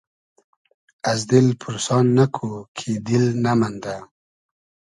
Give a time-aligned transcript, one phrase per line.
[1.11, 3.95] از دیل پورسان نئکو کی دیل نئمئندۂ